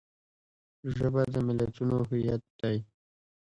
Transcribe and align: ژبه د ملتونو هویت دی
ژبه 0.95 1.21
د 1.33 1.35
ملتونو 1.47 1.95
هویت 2.09 2.43
دی 2.59 2.77